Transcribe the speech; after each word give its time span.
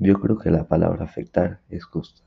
Yo 0.00 0.18
creo 0.18 0.38
que 0.38 0.50
la 0.50 0.66
palabra 0.66 1.04
afectar 1.04 1.60
es 1.68 1.84
justa. 1.84 2.22